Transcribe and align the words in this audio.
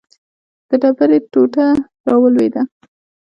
د 0.67 0.69
ډبرې 0.81 1.17
ټوټه 1.31 1.65
راولوېده. 2.07 2.61